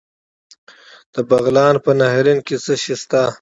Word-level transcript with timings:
د 1.13 1.15
بغلان 1.29 1.75
په 1.83 1.91
نهرین 1.99 2.39
کې 2.47 2.55
څه 2.63 2.73
شی 2.81 2.93
شته؟ 3.01 3.21